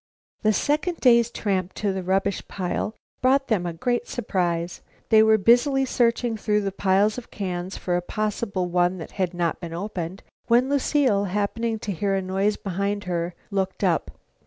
[0.41, 4.81] The second day's tramp to the rubbish pile brought them a great surprise.
[5.09, 9.35] They were busily searching through the piles of cans for a possible one that had
[9.35, 14.09] not been opened, when Lucile, happening to hear a noise behind her, looked up.